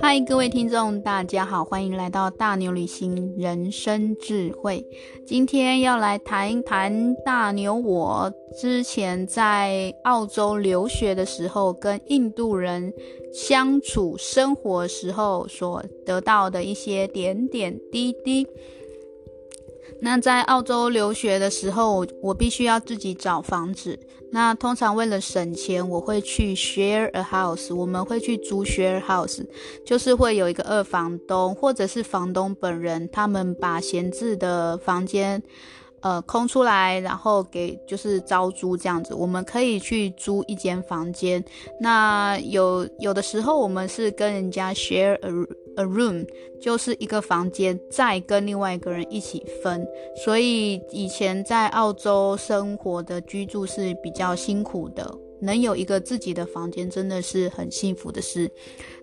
[0.00, 4.86] 嗨，各位听众，大家好，欢迎来到大牛旅行人生智慧。
[5.26, 12.92] 今天要来谈一谈大牛我之前在澳洲留学的时候，跟印度人
[13.32, 18.46] 相处生活时候所得到的一些点点滴滴。
[20.00, 23.98] 那在澳洲留学的时候，我必须要自己找房子。
[24.30, 29.44] 那通常为了省钱，我会去 share a house，我们会去租 share house，
[29.84, 35.42] 就是会有一个二房东或者是房东本人，他们把闲置的房间。
[36.00, 41.44] 呃，空出来，然后给就是招租这样子，我们可以去租一间房间。
[41.80, 45.30] 那有有的时候，我们是跟人家 share a
[45.76, 46.26] a room，
[46.60, 49.86] 就是一个房间，再跟另外一个人一起分。
[50.24, 55.12] 所以以前在澳洲生活的居住是比较辛苦的。
[55.40, 58.50] 能有一个自己的房间，真的是很幸福的事。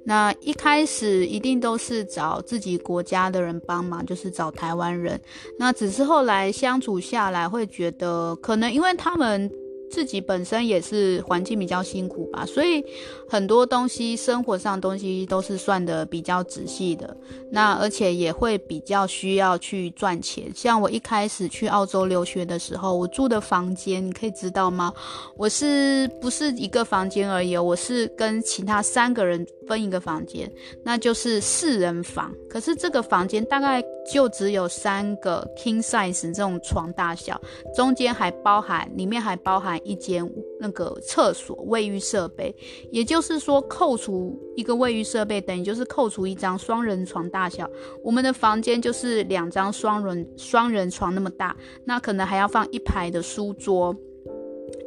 [0.04, 5.20] 那一开始一定都是找自己国家的人帮忙，就是找台湾人。
[5.58, 9.52] 那只是后来相处下来，会觉得可能因为他们。
[9.96, 12.84] 自己本身也是环境比较辛苦吧，所以
[13.30, 17.16] 很多东西，生活上东西都是算得比较仔细的。
[17.50, 20.52] 那而且也会比较需要去赚钱。
[20.54, 24.94] 像我一开始去澳洲留学的时候，我住的房间，你可以知道吗？
[25.38, 27.56] 我是不是一个房间而已？
[27.56, 30.52] 我是跟其他三个人分一个房间，
[30.84, 32.34] 那就是四人房。
[32.50, 37.40] 可是这个房间大概就只有三个 king size 这种床大小，
[37.74, 39.80] 中间还包含，里面还包含。
[39.86, 42.54] 一间那个厕所卫浴设备，
[42.92, 47.70] 也就是说，扣除一个卫浴设备，等于就是扣除一张双人床大小。
[48.04, 51.56] 我们的房间就是两张双人双人床那么大，
[51.86, 53.96] 那可能还要放一排的书桌、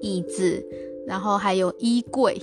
[0.00, 0.62] 椅子，
[1.06, 2.36] 然后还有衣柜。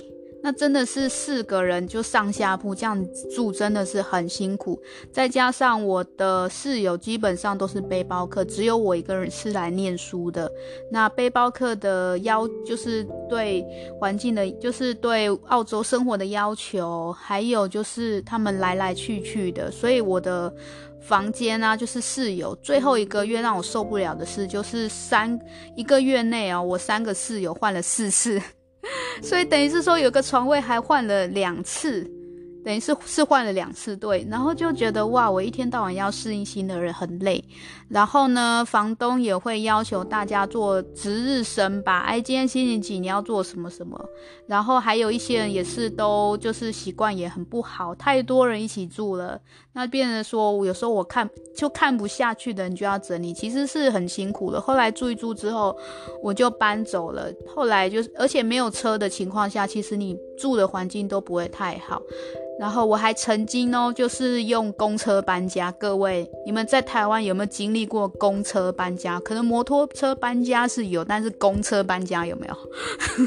[0.46, 4.80] 那真的是四个人就上下铺这样住，真的是很辛苦。
[5.10, 10.48] 再加上我的室友基本上都是背包客，只有我一个人是来念书的。
[10.88, 13.66] 那背包客的要就是对
[13.98, 20.54] 环境的，就是对澳洲生活的要求，还有就是他们来来去去的，所以我的
[21.00, 25.36] 房间啊，就是室友最后一个月让我受不了的事，就是三
[25.74, 28.40] 一个月内啊，我三个室友换了四次。
[29.22, 32.08] 所以等于是说，有个床位还换了两次。
[32.66, 37.44] 等于是是换了两次队，然后就觉得哇，我一天到晚要适应新的人很累。
[37.88, 43.96] 然后呢，房东也会要求大家做值日生吧，哎，今天星期几你要做什么什么。
[44.48, 49.40] 然后还有一些人也是都就是习惯也很不好，太多人一起住了，
[49.72, 54.60] 那变成说有时候我看就看不下去的人就要整理，其实是很辛苦的。
[54.60, 55.76] 后来住一住之后，
[56.20, 57.32] 我就搬走了。
[57.54, 62.02] 后来就是而且没有车的情况下，其实你住的环境都不会太好。
[62.58, 65.70] 然后我还曾经哦，就是用公车搬家。
[65.72, 69.20] 各位，你们在台湾有没有经历过公车搬家？
[69.20, 72.56] 可能摩托车搬家是有，但是公车搬家有没有？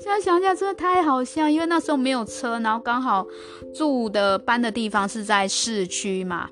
[0.00, 3.26] 现在想想真的太好笑，因为那时候没有车，然后刚好
[3.74, 6.50] 住的搬的地方是在市区嘛。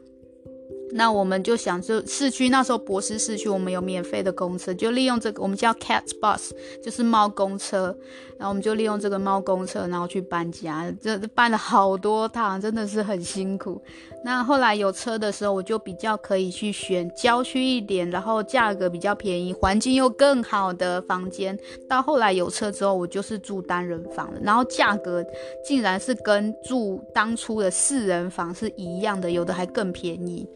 [0.92, 6.50] 那我们就想，就市区那时候博士市区，我们有免费的公车，就利用这个，我们叫 cat bus，
[6.82, 7.96] 就是猫公车。
[8.38, 13.82] 然后我们就利用这个猫公车，然后去搬家，这搬了好多趟，真的是很辛苦。
[14.24, 21.58] 那后来有车的时候，我就比较可以去选郊区一点，然后价格比较便宜，环境又更好的房间。
[21.88, 25.24] 到后来有车之后，我就是住单人房了，然后价格
[25.64, 30.46] 竟然是跟住当初的四人房是一样的，有的还更便宜。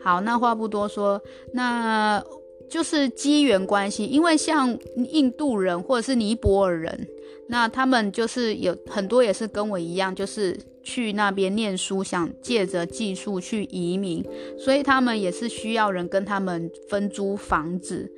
[0.00, 1.20] 好，那话不多说，
[1.52, 2.22] 那。
[2.68, 7.08] 就是机缘关系，因为像印度人或者是尼泊尔人，
[7.48, 14.24] 那他们就是有很多也是跟我一样，就是去那边念书，想借着技术去移民，
[14.58, 18.12] 所以他们也是需要人跟他们分租房子。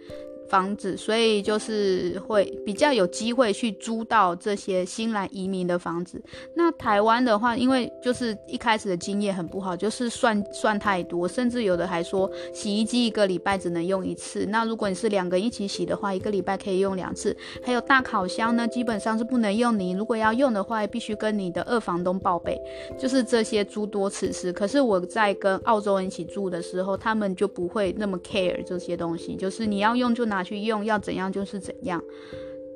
[0.50, 6.20] 房子，所以就是会比较有机会去租到这些新来移民的房子。
[6.56, 14.44] 那台湾的话，因为就是一开始的经验很不好，就是算算太多，甚至有的还说洗衣机一个礼拜只能用一次。
[14.46, 17.36] 那如果你是两个人一起洗的话，一个礼拜可以用两次。
[17.62, 19.78] 还有大烤箱呢，基本上是不能用。
[19.78, 22.60] 你如果要用的话，必须跟你的二房东报备。
[22.98, 24.52] 就是这些诸多此事。
[24.52, 30.39] 可是我在跟澳洲人一起住的时候，他们就不会那么 care 这些东西，就是你要用就拿。
[30.40, 32.02] 拿去用要怎样就是怎样，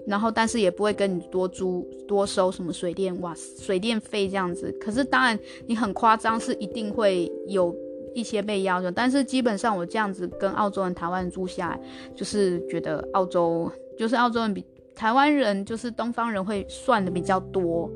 [0.07, 4.71] 然后但是也不会跟你多租多收什么水电哇水电费这样子。
[4.79, 7.75] 可是当然你很夸张是一定会有
[8.15, 11.81] 一些被要求，但是基本上我这样子跟澳洲人、台湾人住下来，
[12.15, 14.63] 就是觉得澳洲就是澳洲人比
[14.95, 17.91] 台湾人就是东方人会算的比较多。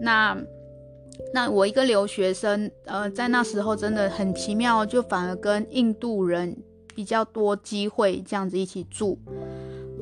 [0.00, 0.36] 那
[1.32, 6.56] 那我一个留学生，呃，在那时候真的很奇妙，就反而跟印度人
[6.94, 9.18] 比较多机会这样子一起住。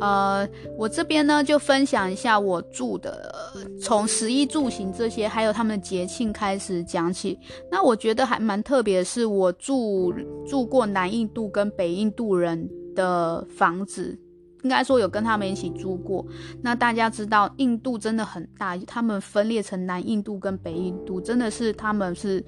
[0.00, 3.32] 呃，我这边呢就分享一下我住的，
[3.80, 7.38] 从食衣住行这些，还有他们的节庆开始讲起。
[7.70, 10.12] 那我觉得还蛮特别的是，我住
[10.44, 14.18] 住过南印度跟北印度人的房子，
[14.62, 16.24] 应该说有跟他们一起住过。
[16.62, 22.44] 那大家知道，印度真的很大，他们分裂成南印度跟北印度，真的是他们是。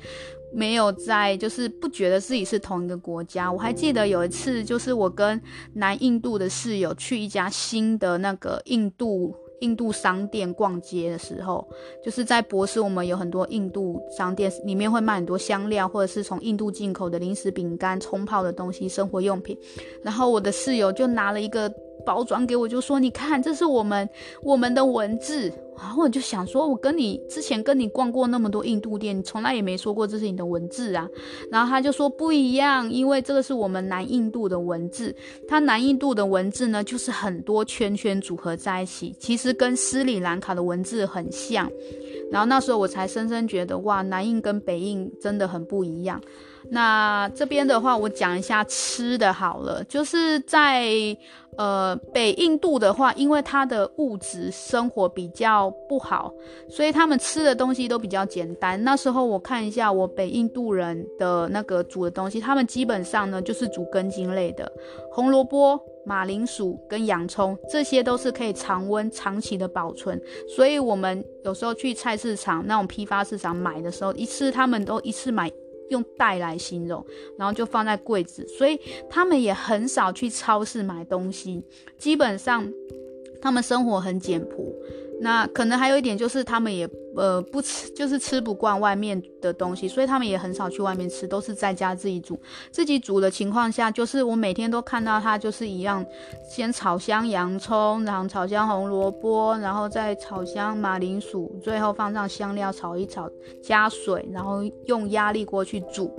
[0.56, 3.50] 没有在，就是不觉得自己是同一个国家。
[3.50, 11.68] 我还记得有一次，就是我跟南印度的室友去一家新的那个印度印度商店逛街的时候，
[12.04, 19.58] 就是在博斯，我们有很多印度商店，里面会卖很多香料，或者是从印度进口的零食、饼干、冲泡的东西、生活用品。
[20.04, 21.68] 然后我的室友就拿了一个
[22.04, 24.08] 包装给我，就说：“你看，这是我们
[24.42, 31.08] 我们的文字。”然后我就想说，我跟你之前跟你逛过那么多印度店，你从来也没说过这是你的文字啊。
[31.50, 35.14] 然后他就说不一样，因为这个是我们南印度的文字。
[35.48, 41.70] 它南印度的文字呢，就是很多圈圈组合在一起，其实跟斯里兰卡的文字很像。
[42.30, 46.20] 然后那时候我才深深觉得，哇，南印跟北印真的很不一样。
[46.70, 50.88] 那这边的话，我讲一下吃的好了，就是在
[51.58, 56.32] 呃北印度的话，因为它的物质生活比较不好，
[56.68, 58.82] 所以他们吃的东西都比较简单。
[58.82, 64.70] 那时候我看一下我北印度人的那个煮的东西，他们基本上呢就是煮根茎类的，
[65.12, 70.20] 红萝卜、马铃薯跟洋葱，这些都是可以常温长期的保存。
[70.48, 75.50] 所以我们有时候去菜市场那种批发市场买的时候，一次他们都一次买。
[75.90, 77.04] 用袋来形容，
[77.36, 81.62] 然后就放在柜子，所以他们也很少去超市买东西，
[81.98, 82.66] 基本上
[83.40, 84.74] 他们生活很简朴。
[85.20, 86.88] 那可能还有一点就是他们也。
[87.16, 92.38] 呃，不吃就是吃不惯外面的东西，所以他们也很少去外面吃，都是在家自己煮。
[92.70, 96.04] 自己煮的情况下，就是我每天都看到他就是一样，
[96.50, 103.30] 先炒香洋葱，然后炒香红萝卜，然后再炒香马铃薯，最后放上香料炒一炒，
[103.62, 106.10] 加水，然后用压力锅去煮。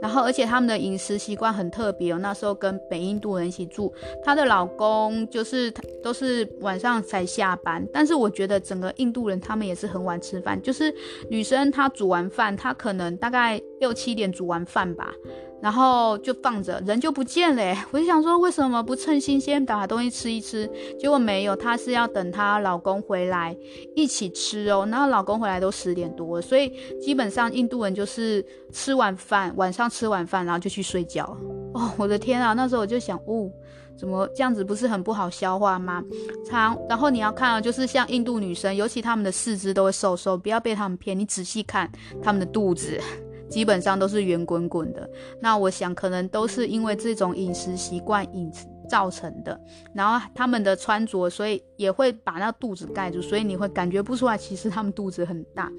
[0.00, 2.18] 然后而且他们的饮食习惯很特别哦。
[2.18, 3.92] 那时候跟北印度人一起住，
[4.22, 5.72] 她的老公就是
[6.02, 10.43] 都是晚上才下班，但是我觉得整个印度人他们也是很晚吃。
[10.44, 10.94] 饭就是
[11.28, 15.12] 女生她煮完饭，她可能大概六七点煮完饭吧，
[15.60, 17.76] 然后就放着，人就不见了。
[17.90, 20.70] 我就想说，为什么不趁新鲜把东西吃一吃？
[20.98, 23.56] 结果没有，她是要等她老公回来
[23.96, 24.86] 一起吃哦。
[24.90, 26.70] 然后老公回来都十点多，所以
[27.00, 31.24] 基本上印度人就是吃完饭，晚上吃完饭，然后就去睡觉。
[31.72, 32.52] 哦，我的天啊！
[32.52, 33.50] 那时候我就想，哦。
[33.96, 36.02] 怎么这样子不是很不好消化吗？
[36.44, 41.18] 长，然后你要看啊，就是像印度女生，尤其她们的四肢都会瘦瘦，不要被她们骗。
[41.18, 41.90] 你仔细看
[42.22, 43.00] 她们的肚子，
[43.48, 45.08] 基本上都是圆滚滚的。
[45.40, 48.50] 那我想可能都是因为这种饮食习惯饮
[48.88, 49.58] 造成的。
[49.94, 55.70] 然后她们的穿着，所以也会把那肚子盖住，所以你会感觉不出来，其实她们肚子很大。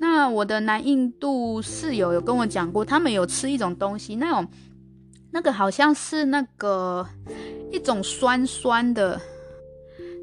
[0.00, 4.44] 那我的南印度室友有跟我讲过，他们有吃一种东西，那种
[5.32, 7.04] 那个好像是那个。
[7.72, 9.18] 一种酸酸的，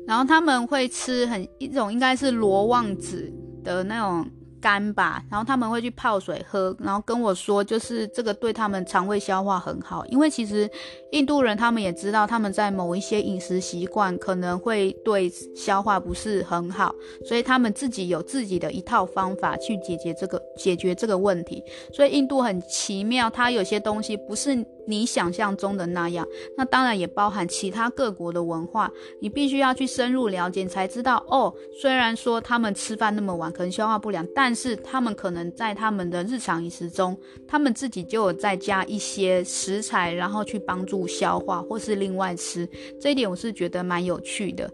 [0.06, 3.28] 然后他们会吃很一种应该是罗望子
[3.64, 4.24] 的那种
[4.62, 10.70] 干吧，然后他们会去泡水喝，然后跟我说就是这个对他们肠胃消化很好，因为其实
[11.12, 16.94] 印度人他们也知道他们在某一些饮食习惯可能会对消化不是很好，
[17.26, 24.64] 所以他们自己有自己的一套方法去解决这个解决这个问题，所以印度很奇妙，它有些东西不是。
[24.90, 26.28] 你想象中的那样，
[26.58, 28.92] 那当然也包含其他各国的文化，
[29.22, 31.54] 你必须要去深入了解，才知道哦。
[31.80, 37.16] 虽然说他们吃饭那么晚，可能消化不良，但是他们可能在他们的日常饮食中，
[37.48, 42.68] 他们自己就有再加一些食材，然后去帮助消化，或是另外吃。
[43.00, 44.68] 这一点我是觉得蛮有趣的。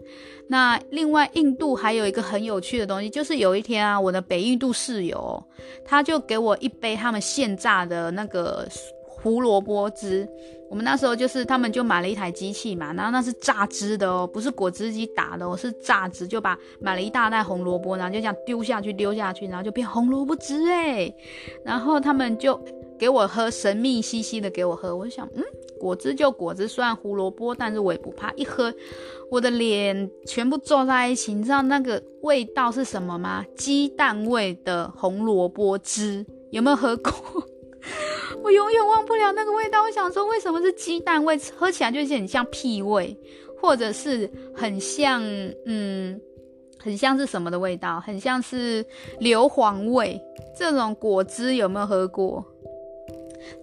[0.48, 5.42] 那另外，印度还有一个很有趣的东西，就是有一天啊，我的北印度室友
[5.84, 8.66] 他就给我一杯他们现榨的那个。
[9.26, 10.24] 胡萝卜汁，
[10.70, 21.12] 我们那时候就是他们就买了一台机器嘛，然后那是榨汁的哦，不是果汁机打的哦，是榨汁，就把买了一大袋红萝卜，然后就这样丢下去丢下去，然后就变红萝卜汁哎。
[21.64, 22.56] 然后他们就
[22.96, 25.42] 给我喝，神秘兮兮的给我喝，我就想，嗯，
[25.80, 28.72] 果汁就果汁，虽然胡萝卜，但是我也不怕，一喝
[29.28, 33.44] 我的脸全部皱在一起，你知道那个味道是什么吗？
[33.56, 37.12] 鸡蛋味的红萝卜汁，有没有喝过？
[38.42, 39.82] 我永远忘不了那个味道。
[39.82, 41.38] 我想说，为什么是鸡蛋味？
[41.56, 43.16] 喝起来就是很像屁味，
[43.60, 45.22] 或者是很像，
[45.64, 46.20] 嗯，
[46.78, 48.00] 很像是什么的味道？
[48.00, 48.84] 很像是
[49.20, 50.20] 硫磺味。
[50.58, 52.44] 这种果汁有没有喝过？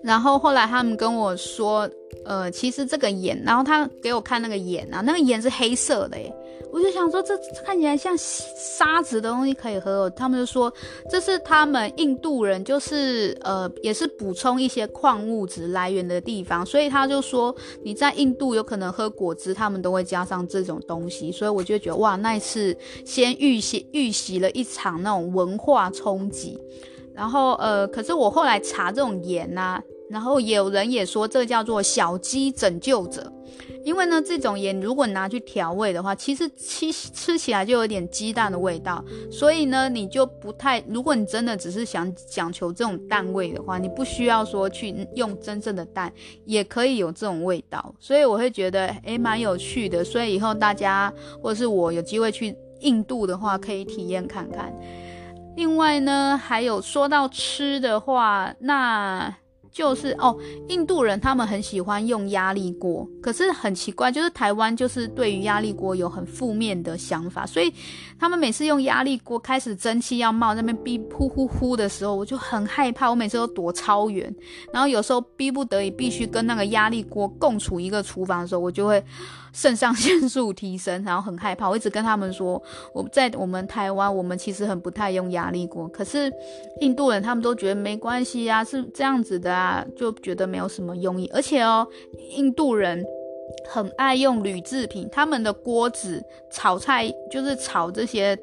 [0.04, 1.90] 然后后来他们跟我说，
[2.26, 6.34] 呃，其实这个盐，然后他给我看那个盐啊，那个盐是黑色的，诶，
[6.72, 10.74] 我就想说这看起来像沙子的东西可以喝，他们就说
[11.10, 22.76] 这是他们印度人就是呃也是补充一些矿物质来源的地方，所以他就说你在印度有可能喝果汁，他们都会加上这种东西，所以我就觉得哇，那一次
[23.06, 26.60] 先预习预习了一场那种文化冲击。
[27.16, 33.32] 然后呃，可是我后来查这种盐呐、啊，然后有人也说这叫做小鸡拯救者，
[33.84, 46.12] 因为呢这种盐如果拿去调味的话，其实吃吃起来就有点鸡蛋的味道，所以呢你就不太，如果你真的只是想讲求这种蛋味的话，你不需要说去用真正的蛋，
[46.46, 54.74] 也可以有这种味道，所以我会觉得诶蛮有趣的，所以以后大家或者是我有机会去印度的话，可以体验看看。
[55.56, 59.34] 另外呢，还有说到吃的话，那
[59.72, 67.74] 就是哦，印度人他们很喜欢用压力锅，可是很奇怪，就是台湾就是对于压力锅有很负面的想法，所以
[68.24, 74.34] 他们每次用压力锅开始蒸汽要冒，那边逼呼呼呼的时候，我就很害怕，我每次都躲超远，
[74.72, 79.04] 然后有时候逼不得已必须跟那个压力锅共处一个厨房的时候，我就会。
[79.56, 81.70] 肾上腺素提升，然后很害怕。
[81.70, 82.60] 我一直跟他们说，
[82.92, 85.88] 我在我们台湾，我们其实很不太用压力锅。
[85.90, 86.34] 可是
[86.82, 91.30] 印度人他们都觉得没关系啊，是这样子的啊，就觉得没有什么用意。
[91.32, 91.88] 而且哦，
[92.36, 93.06] 印度人。
[93.68, 98.38] 很爱用铝制品，他们的锅子炒菜就是炒这些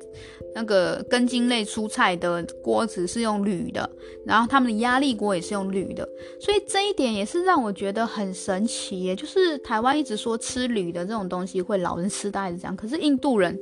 [0.54, 3.88] 那个根茎类蔬菜的锅子是用铝的，
[4.24, 6.08] 然后他们的压力锅也是用铝的，
[6.40, 9.14] 所以这一点也是让我觉得很神奇耶。
[9.14, 13.58] 就是台湾一直说吃铝的这种东西会老人痴呆的这样，可是印度人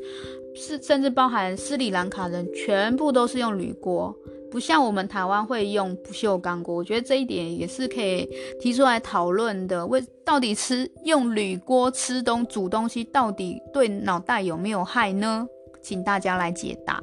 [0.54, 4.14] 是甚至包含斯里兰卡人，全部都是用铝锅。
[4.50, 8.28] 不像我们台湾会用不锈钢锅，我觉得这一点也是可以
[8.58, 9.86] 提出来讨论的。
[9.86, 15.46] 为到底吃用铝锅吃东煮东西，到底对脑袋有没有害呢？
[15.82, 17.02] 请大家来解答。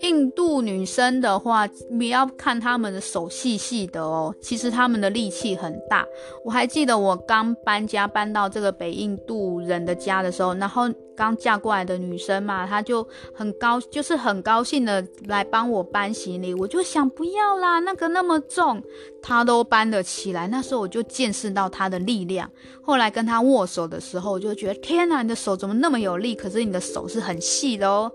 [0.00, 6.04] 印度女生的话，你要看她们的手细细的哦，其实她们的力气很大。
[6.44, 10.88] 我还记得我刚搬家搬到这个北印度人的家的时候，然后。
[11.16, 16.54] 刚嫁过来的女生嘛，她就很高，就是很高兴的来帮我搬行李。
[16.54, 18.82] 我就想不要啦，那个那么重，
[19.22, 20.48] 她都搬得起来。
[20.48, 22.50] 那时候我就见识到她的力量。
[22.80, 26.34] 后来跟她握手的时候，我就觉得天哪，你的手怎么那么有力？
[26.34, 28.10] 可是你的手是很细的哦。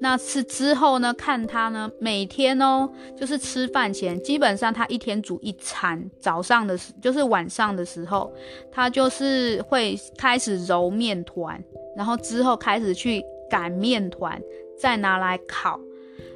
[0.00, 8.32] 那次之后呢，看她呢，每天哦，就是吃饭前，基本上她一天煮一餐，早上的时就是晚上的时候，
[8.70, 11.62] 她就是会开始揉面团。
[11.96, 14.40] 然后之后开始去擀面团，
[14.78, 15.78] 再拿来烤。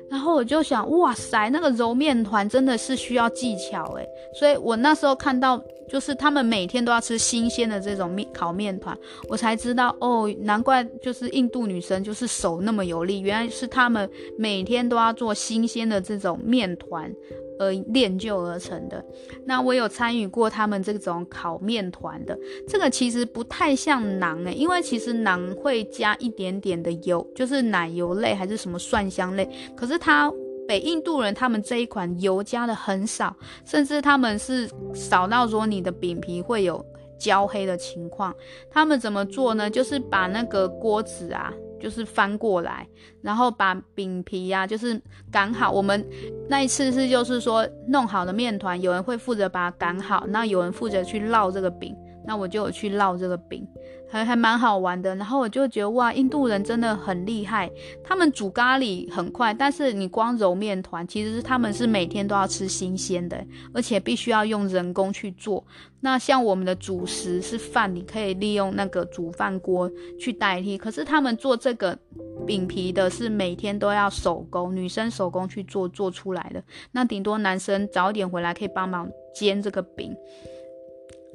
[0.08, 4.08] 然后我就想，哇塞，那个揉面团真的是需要技巧诶。
[4.32, 8.96] 所以我那时候看到，就是他们每天都要吃新鲜的这种面烤面团，
[9.28, 14.08] 我才知道哦，难怪就是印度女生就是手那么有力，原来是他们
[14.38, 17.12] 每天都要做新鲜的这种面团。
[17.58, 19.04] 而练就而成的。
[19.44, 29.48] 那我有参与过他们这种烤面团的，这个其实不太像馕诶，因为其实馕会加一点点的油，就是奶油类还是什么蒜香类。
[29.76, 30.32] 可是他
[30.68, 33.34] 北印度人他们这一款油加的很少，
[33.64, 36.84] 甚至他们是少到说你的饼皮会有
[37.18, 38.34] 焦黑的情况。
[38.70, 39.70] 他们怎么做呢？
[39.70, 41.52] 就是把那个锅子啊。
[41.80, 42.86] 就是翻过来，
[43.22, 45.70] 然后把饼皮呀、啊，就是擀好。
[45.70, 46.04] 我们
[46.48, 51.96] 那一次是就是说弄好的面团，有人会负责把它擀好，那有人负责去烙这个饼。
[52.26, 53.66] 那我就有去烙这个饼，
[54.10, 55.14] 还还蛮好玩的。
[55.16, 57.70] 然后我就觉得哇，印度人真的很厉害。
[58.02, 65.64] 他们煮咖喱很快，但是你光揉面团，其实是他们是每天都要吃新鲜的，而且必须要用人工去做。
[66.00, 69.90] 那像我们的主食是饭，你可以利用那个煮饭锅
[70.20, 70.76] 去代替。
[70.76, 71.98] 可是他们做这个
[72.46, 76.62] 饼皮的是每天都要手工，女生手工去做做出来的。
[76.92, 80.14] 那顶多男生早点回来可以帮忙煎这个饼。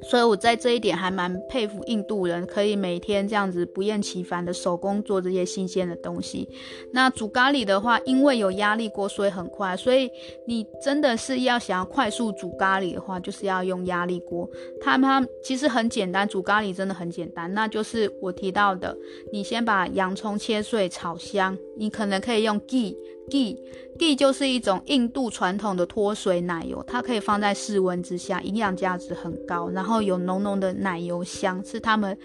[0.02, 6.48] 所以我在这一点还蛮佩服印度人，可以每天这样子不厌其烦的手工做这些新鲜的东西。
[6.92, 9.76] 那煮咖喱的话，因为有压力锅，所以很快。
[9.76, 10.10] 所以
[10.46, 14.48] 你真的是要想要快速煮咖喱的话，就是要用压力锅。
[14.80, 17.52] 他们其实很简单，煮咖喱真的很简单。
[17.54, 18.96] 那就是我提到的，
[19.32, 22.96] 你先把洋葱切碎炒香，你可能可以用 g。
[23.30, 23.56] G
[23.98, 32.16] G 就是一种印度传统的脱水奶油，它可以放在室温之下，营养价值很高，然后有浓浓的奶油香，是他们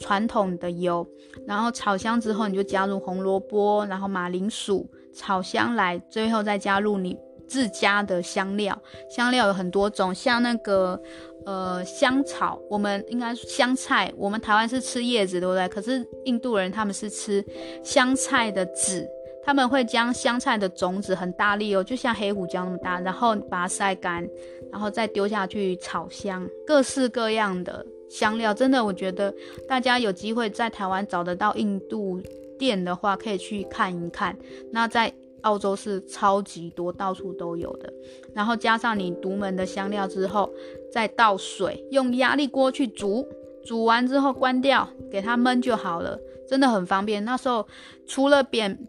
[0.00, 1.06] 传统的油，
[1.46, 7.18] 然后炒香之后，你就加入红萝卜，然后马铃薯，炒香来，最后再加入你
[7.48, 8.80] 自家的香料。
[9.10, 10.98] 香料有很多种，像那个
[11.44, 15.68] 呃香草，我们应该香菜，我们台湾是吃叶子，对不对？
[15.68, 17.44] 可是印度人他们是吃
[17.82, 19.06] 香菜的籽。
[19.44, 24.26] 他们会将香菜的种子很大粒哦，就像黑胡椒那么大，然后把它晒干，
[24.72, 26.48] 然后再丢下去炒香。
[26.66, 29.32] 各式各样的香料，真的，我觉得
[29.68, 32.18] 大家有机会在台湾找得到印度
[32.58, 34.34] 店的话，可以去看一看。
[34.72, 37.92] 那在澳洲是超级多，到处都有的。
[38.32, 40.50] 然后加上你独门的香料之后，
[40.90, 43.28] 再倒水，用压力锅去煮，
[43.62, 47.22] 煮完之后关掉，给它焖就好了，真的很方便。
[47.26, 47.66] 那时候
[48.06, 48.88] 除了扁。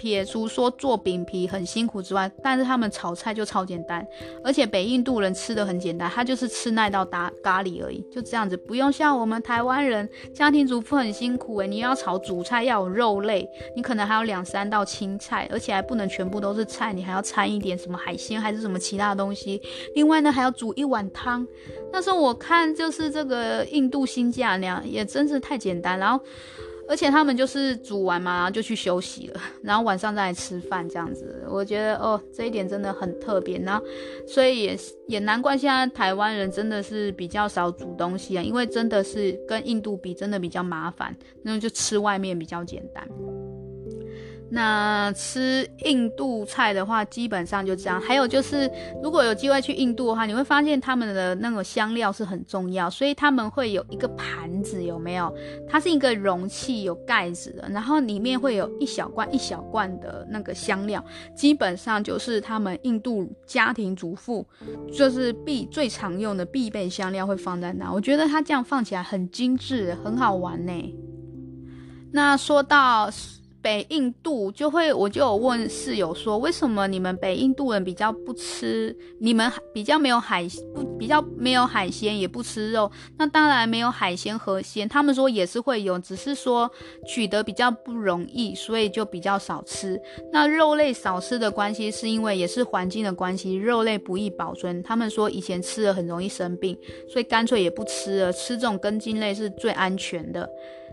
[0.00, 4.02] 撇除说做饼皮很辛苦之外，但是他们炒菜就超简单，
[4.42, 19.60] 而且北印度人吃的很简单，他就是吃那道咖咖喱而已，就这样子，不用像我们台湾人家庭主妇很辛苦诶、你要炒主菜要有肉类，你可能还有两三道青菜，而且还不能全部都是菜，你还要掺一点什么海鲜还是什么其他的东西，
[19.94, 21.46] 另外呢还要煮一碗汤。
[21.92, 26.24] 那时候我看就是这个印度新嫁娘也真是太简单，然后。
[26.90, 31.46] 而且他们就是煮完嘛，然后就去休息了， 然后晚上再来吃饭这样子。
[31.48, 33.60] 我觉得哦，这一点真的很特别。
[33.60, 33.86] 然后，
[34.26, 43.06] 所以也也难怪现在台湾人真的是比较少煮东西啊，因为真的是跟印度比，真的比较麻烦，那就吃外面比较简单。
[44.52, 48.00] 那吃印度菜的话，基本上就这样。
[48.00, 48.68] 还有就是，
[49.00, 55.32] 如果有机会去印度的话，你会发现他们的那个香料是很重要，所以他们会有一个盘子，有没有？
[55.68, 61.04] 它是一个容器，有盖子的，然后里面会有一小罐一小罐的那个香料，
[61.36, 64.44] 基本上就是他们印度家庭主妇
[64.92, 67.92] 就是必最常用的必备香料会放在那。
[67.92, 70.72] 我觉得它这样放起来很精致，很好玩呢。
[72.12, 73.08] 那说到。
[73.62, 82.90] 北印度就会，我就有问室友说，为什么你们北印度人比较不吃，你们比较没有海不比较没有海鲜，也不吃肉？
[83.18, 86.70] 那当然没有海鲜河鲜，他们说也是会有，只是说
[87.06, 90.00] 取得比较不容易，所以就比较少吃。
[90.32, 94.82] 那肉类少吃的关系，是因为也是环境的关系，肉类不易保存。
[94.82, 96.76] 他们说以前吃了很容易生病，
[97.08, 100.48] 所以干脆也不吃了，吃这种根茎类是最安全的。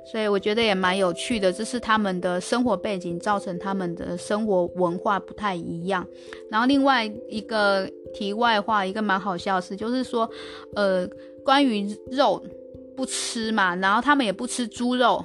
[0.09, 6.07] 所以我觉得也蛮有趣的，这是他们的生活背景造成他们的生活文化不太一样。
[6.49, 10.29] 然后另外一个题外话，一个蛮好笑的事，就是说，
[10.75, 11.07] 呃，
[11.43, 12.41] 关于肉
[12.97, 15.23] 不吃嘛，然后他们也不吃猪肉。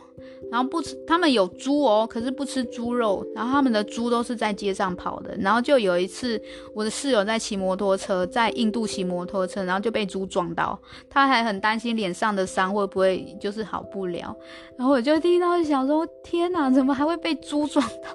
[0.51, 3.27] 然后不吃，他们有猪哦，可是不吃猪肉。
[3.35, 5.35] 然后他们的猪都是在街上跑的。
[5.39, 6.39] 然后就有一次，
[6.75, 14.37] 我的室友在骑摩托车，在印度骑摩托车，然后就被猪撞到，他还很担心脸上的伤会不会就是好不了。
[14.77, 18.11] 然后我就听到想说，天哪，怎么还会被猪撞到？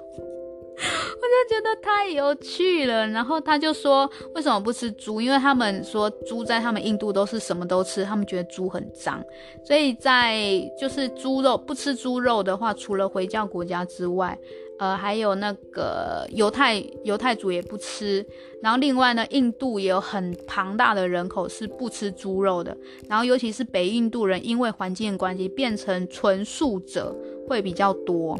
[0.80, 5.20] 我就觉得太有趣了，然后他就说为什么不吃猪？
[5.20, 9.22] 因为他们说猪在他们印度都是什么都吃，他们觉得猪很脏，
[9.64, 10.40] 所以在
[10.78, 14.38] 就是猪肉不吃猪肉的话，除了回教国家之外，
[14.78, 18.24] 呃，还有那个犹太犹太族也不吃。
[18.62, 22.76] 然后另外呢，印度也有很庞大的人口是不吃猪肉的，
[23.08, 27.12] 然后尤其是北印度人，因为环境关系，变成纯素者
[27.48, 28.38] 会比较多。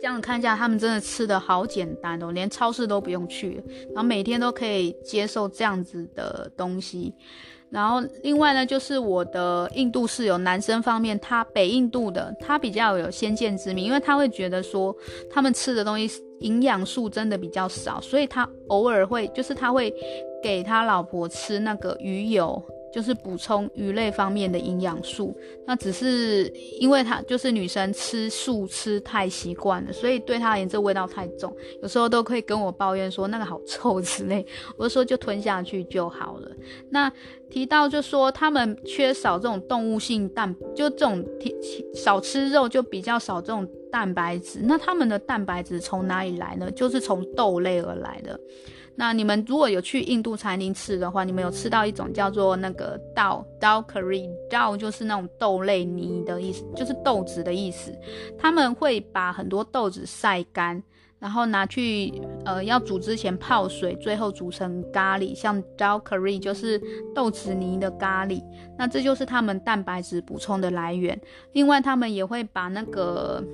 [0.00, 3.62] 这样看一下，他们真的吃的好简单哦，连超市都不用去，
[3.94, 7.14] 然后每天都可以接受这样子的东西。
[7.68, 14.94] 然后另外呢，就是我的印度室友，男生方面，他北印度的，他比较有先见之明，因为他会觉得说
[15.28, 19.92] 他们吃的东西营养素真的比较少，所以他偶尔会，就是他会
[20.40, 22.62] 给他老婆吃那个鱼油。
[22.96, 34.46] 就是补充鱼类方面的营养素，那只是因为她就是女生吃素吃太习惯了，所以对她而言这味道太重，有时候都可以跟我抱怨说那个好臭之类，
[34.78, 36.50] 我就说就吞下去就好了。
[36.88, 37.12] 那
[37.50, 41.22] 提到就说他们缺少这种动物性蛋，就这种
[41.94, 46.70] 少吃肉就比较少这种蛋白质，那他们的蛋白质从哪里来呢？
[46.70, 48.40] 就是从豆类而来的。
[48.98, 57.92] 那你们如果有去印度餐厅吃的话，你们有吃到一种叫做那个 dal dal curry 豆就是那种豆类泥的意思，就是豆子的意思。
[58.38, 60.82] 他们会把很多豆子晒干，
[61.18, 62.10] 然后拿去
[62.46, 66.80] 呃要煮之前泡水，最后煮成咖喱，像 dal curry 就是
[67.14, 68.42] 豆子泥的咖喱。
[68.78, 71.20] 那这就是他们蛋白质补充的来源。
[71.52, 73.44] 另外，他们也会把那个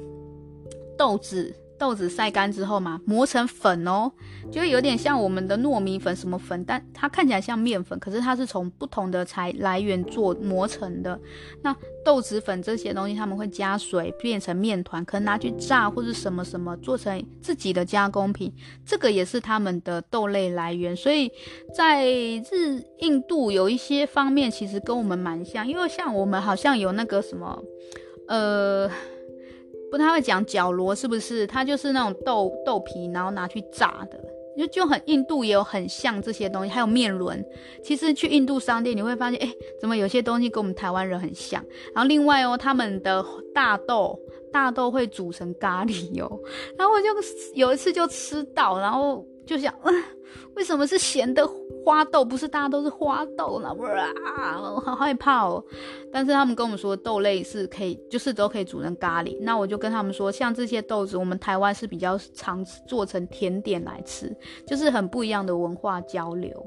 [0.96, 1.52] 豆子。
[1.82, 4.08] 豆子晒干之后嘛，磨成粉哦，
[4.52, 11.20] 就有点像我们的糯米粉什么粉，但它看起来像面粉，可是它是从不同的材来源做磨成的。
[11.60, 18.54] 那豆子粉这些东西，他们会加水变成面团，可能拿去炸或者什么什么做成自己的加工品，
[18.86, 20.94] 这个也是他们的豆类来源。
[20.94, 21.28] 所以
[21.74, 27.60] 在日印度有一些方面其实跟我们蛮像，因为像我们好像有那个什么，
[28.28, 28.88] 呃。
[29.92, 31.46] 不太会讲角螺是不是？
[31.46, 34.18] 它就是那种豆豆皮，然后拿去炸的，
[34.56, 37.44] 就就很印度也有很像这些东西，还有面轮。
[37.84, 41.62] 其实去印度商店你会发现，哎，怎么有些东西跟我们台湾人很像？
[41.94, 43.22] 然后另外哦，他们的
[43.54, 44.18] 大豆
[44.50, 46.40] 大豆会煮成咖喱哦，
[46.78, 47.08] 然后我就
[47.54, 49.74] 有一次就吃到，然后就想，
[50.54, 51.46] 为什么是咸的？
[51.84, 53.74] 花豆不是大家都是花豆呢？
[53.74, 55.62] 哇，我好害怕哦。
[56.12, 59.36] 但是他们跟我们说豆类是可以，就是都可以煮成咖喱。
[59.40, 64.32] 那我就跟他们说，像这些豆子，我们台湾是比较常做成甜点来吃，
[64.64, 66.64] 就是很不一样的文化交流。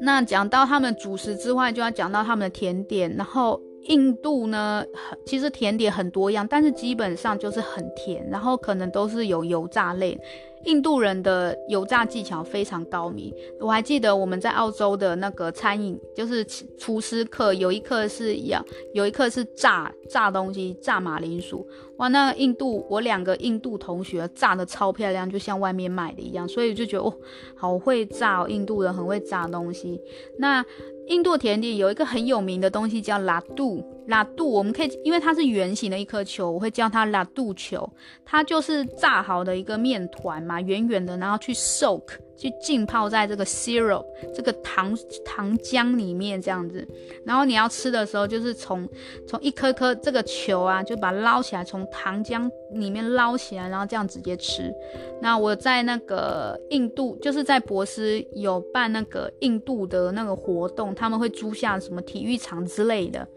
[0.00, 3.12] 那讲到他们主食之外，就要讲到他们的甜点。
[3.16, 4.84] 然后印度呢，
[5.24, 10.18] 其实甜点很多样，但是基本上就是很甜，然后可能都是有油炸类。
[10.64, 16.44] 印度人的油炸技巧非常高明，我还记得我们在澳洲的那个餐饮，就是
[16.76, 18.62] 厨师课，有一课是要，
[18.92, 21.66] 有一课是炸炸东西，炸马铃薯。
[21.96, 27.14] 哇，那印度我两个印度同学炸得超漂亮，就像外面卖的一样，所以就觉得哦，
[27.56, 29.98] 好会炸哦，印度人很会炸东西。
[30.36, 30.62] 那
[31.10, 37.92] 印度甜点有一个很有名的东西叫拉杜，拉杜我们可以，因为它是圆形的一颗球，我会叫它拉杜球，
[38.24, 42.04] 它就是炸好的一个面团嘛，圆圆的，然后去 soak。
[42.40, 46.86] 去浸泡在这个 syrup 这个糖糖浆里面这样子，
[47.22, 48.88] 然后你要吃的时候，就是从
[49.28, 54.72] 从一颗颗这个球啊，就把它捞起来，从糖浆里面捞起来，然后这样直接吃。
[55.20, 63.28] 那我在那个印度，就是在博斯有办那个印度的那个活动，他们会租下什么体育场之类的。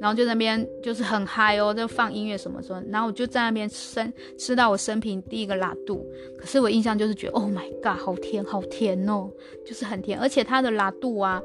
[0.00, 6.04] 然后就那边就是很嗨哦，就放音乐什么什么，然后我就在那边生吃到我生平第一个拉杜，
[6.38, 9.30] 可是我印象就是觉得，Oh my god，好甜好甜哦，
[9.64, 11.42] 就是很甜，而且它的拉杜啊，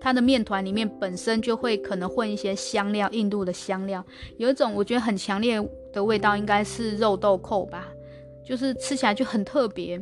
[0.00, 4.04] 它的面团里面本身就会可能混一些香料，印度的香料，
[4.36, 5.60] 有一种我觉得很强烈
[5.92, 7.92] 的味道，应该是肉豆蔻吧，
[8.44, 10.00] 就是吃起来就很特别。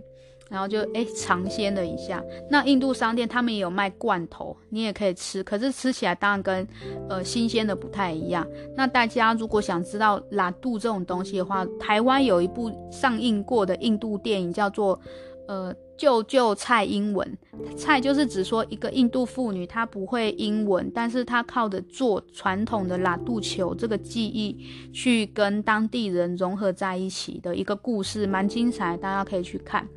[0.55, 6.65] 然后就哎尝鲜了一下，那印度商店他们也有卖罐头，你也可以吃，可是吃起来当然跟
[7.09, 8.47] 呃新鲜的不太一样。
[8.77, 15.01] 那大家如果想知道拉杜这种东西的话，台湾有一部上映过的印度电影叫做
[15.49, 17.37] 呃救救蔡英文，
[17.77, 24.57] 蔡就是指说一个印度妇女她不会英文，但是她靠着做传统的拉杜球这个技艺
[24.93, 29.89] 去跟当地人融合在一起的一个故事，蛮精彩，大家可以去看。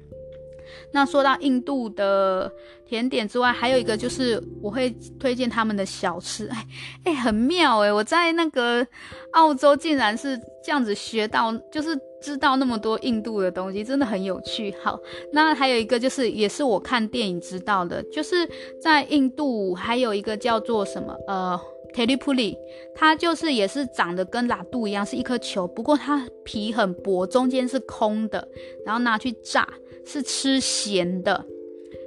[0.91, 2.51] 那说到印度的
[2.85, 6.67] 甜点之外，还有一个就是我会推荐他们的小吃，哎
[7.05, 7.91] 哎，很妙哎！
[7.91, 8.85] 我在那个
[9.31, 14.73] 澳洲竟然是这样子学到，就是知道那么多印度的东西，真的很有趣。
[14.81, 14.99] 好，
[15.31, 18.49] 那还有一个就是也是我看电影知道的，就是
[18.81, 21.59] 在印度还有一个叫做什么呃。
[21.93, 22.55] Teli Puli，
[22.93, 28.45] 它就是也是长得跟拉杜一样，是一颗球，不过它皮很薄，中间是空的，
[28.85, 29.67] 然后拿去炸，
[30.07, 31.45] 是吃咸的。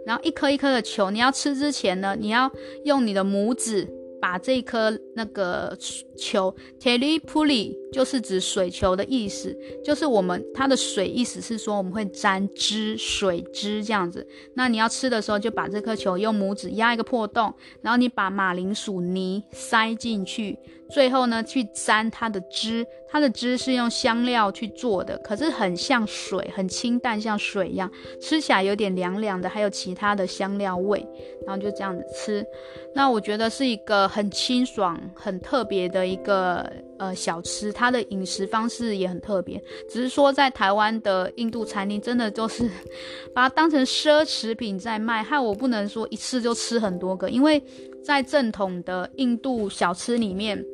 [0.07, 2.51] 然后一颗一颗的球，你要吃之前呢，你要
[2.85, 3.87] 用你的拇指。
[4.23, 5.75] 把这一颗那个
[6.21, 14.25] 球，Teli Puli 就是指水球的意思，就是我们它的水意思是说我们会沾汁水汁这样子。
[14.55, 20.59] 那你要吃的时候，就把这颗球用拇指压一个破洞，然后你把马铃薯泥塞进去，
[20.91, 22.87] 最后呢去沾它的汁。
[23.13, 31.05] 它的汁是用香料去做的，可是很像水，很清淡，像水一样，吃起来有点凉凉的，还有其他的香料味，
[31.45, 32.47] 然后就这样子吃。
[32.95, 39.63] 那我觉得是一个很清爽、很特别的一个呃小吃，它的饮食方式也很特别。
[39.89, 42.69] 只是说在台湾的印度餐厅，真的就是
[43.33, 47.63] 把它当成奢侈品在卖，害我不能说一次就吃很多个，因为
[48.03, 50.65] 在正统的印度小吃里面，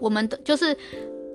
[0.00, 0.76] 我们的就是。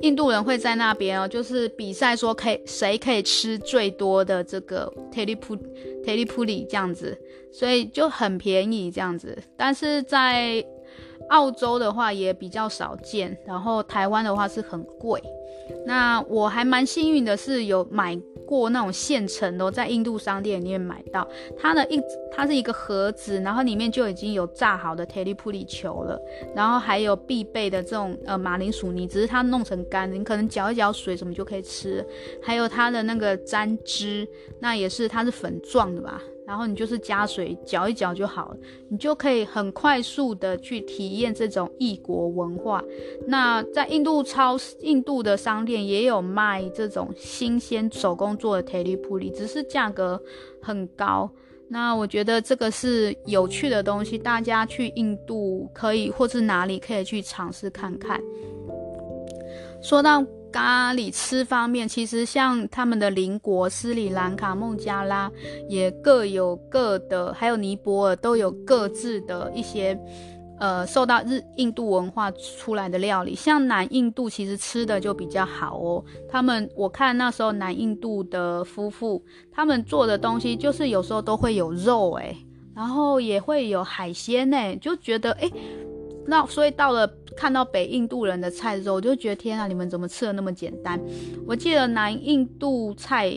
[0.02, 6.66] 印度人会在那边哦，就是比赛说可以谁可以吃最多的这个 t e l i p u t e l i p u l i
[6.70, 7.18] 这样子，
[7.54, 9.38] 所以就很便宜这样子。
[9.56, 10.62] 但是在
[11.30, 15.22] 澳洲的话也比较少见，然后台湾的话是很贵。
[15.86, 21.26] 那我还蛮幸运的是有买过那种现成的，在印度商店里面买到
[21.58, 26.20] 它的一，它是一个盒子，然后里面就已经有炸好的铁力普里球了，
[26.54, 32.06] 然后还有必备的这种呃马铃薯泥，只是它弄成干的，你可能搅一搅水什么就可以吃。
[32.42, 34.28] 还有它的那个沾汁，
[34.60, 36.22] 那也是它是粉状的吧。
[36.54, 42.80] 然后你就是加水搅一搅就好了，你就可以很快速的去体验这种异国文化。
[43.26, 50.22] 那在印度超、印度的商店也有卖这种新鲜手工做的铁力普里，只是价格
[50.62, 51.28] 很高。
[51.70, 58.22] 那我觉得这个是有趣的东西，大家去印度可以或是哪里可以去尝试看看。
[59.82, 60.24] 说到。
[60.54, 65.30] 咖喱吃方面，其实像他们的邻国斯里兰卡、孟加拉
[65.68, 70.00] 也各有各的，还有尼泊尔都有各自的一些，
[70.60, 73.34] 呃，受到日印度文化出来的料理。
[73.34, 82.38] 像南印度其实吃的就比较好哦，他们我看那时候南印度的夫妇他们做的东西，就是有时候都会有肉诶，
[82.76, 85.52] 然后也会有海鲜诶，就觉得诶。
[86.26, 91.00] 那所以到了看到北印度人的菜的时候，我就觉得天啊，你们怎么吃的那么简单？
[91.48, 93.32] 我记得南印度菜，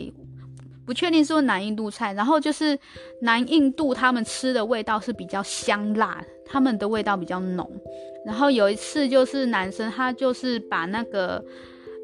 [0.85, 2.77] 不确定是不是南印度菜，然后就是
[3.21, 7.69] 南印度他们吃的味道是比较香辣，他们的味道比较浓。
[8.25, 11.43] 然后有一次就是男生他就是把那个。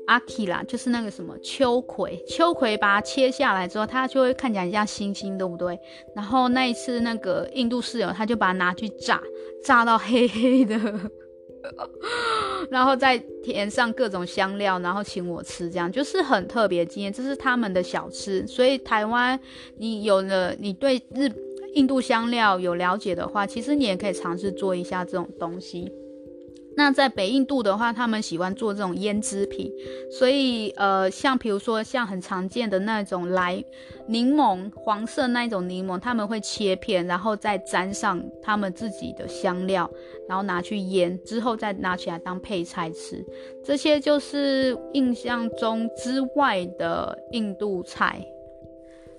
[0.05, 5.79] 阿奇拉就是那个什么秋葵，秋葵把它切下来之后，它就会看起来像星星，对不对？
[6.13, 9.21] 然后那一次那个印度室友他就把它拿去炸，
[9.63, 10.77] 炸到黑黑的，
[12.69, 17.11] 然后再填上各种香料，然后请我吃，这样就是很特别经验。
[17.11, 19.39] 这是他们的小吃，所以台湾
[19.77, 21.29] 你有了，你对日
[21.75, 25.91] 印度香料有了解的话，其实你也可以尝试做一下这种东西。
[26.75, 29.71] 那在北印度的话，他们喜欢做这种腌制品，
[30.11, 33.63] 所以呃，像比如说像很常见的那种来
[34.07, 39.89] 柠檬黄色那种柠檬，他们会切片，然后再沾上他们自己的香料，
[40.27, 43.23] 然后拿去腌，之后再拿起来当配菜吃。
[43.63, 48.25] 这些就是印象中之外的印度菜。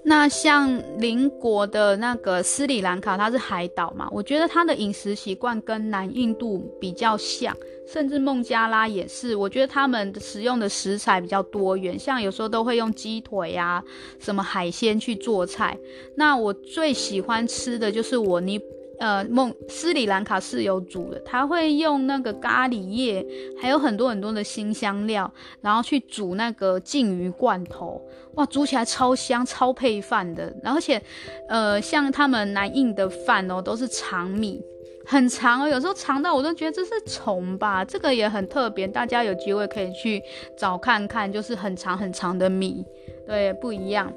[0.06, 9.34] 那像邻国的那个斯里兰卡，它是海岛嘛，我觉得它的饮食习惯跟南印度比较像，甚至孟加拉也是。
[9.34, 13.82] 我觉得他们使用的食材比较多元，像有时候都会用鸡腿呀，
[14.18, 15.78] 什么海鲜去做菜。
[16.16, 18.60] 那我最喜欢吃的就是我尼。
[19.00, 23.26] 呃，孟斯里兰卡是有煮的，他会用那个咖喱叶，
[23.60, 25.30] 还有很多很多的辛香料，
[25.60, 28.00] 然后去煮那个鲸鱼罐头，
[28.34, 30.54] 哇，煮起来超香，超配饭的。
[30.62, 31.02] 而且，
[31.48, 34.62] 呃，像他们南印的饭哦，都是长米，
[35.04, 37.84] 很长哦，有时候长到我都觉得这是虫吧。
[37.84, 40.22] 这个也很特别，大家有机会可以去
[40.56, 42.84] 找看看，就是很长很长的米，
[43.26, 44.12] 对，不一样。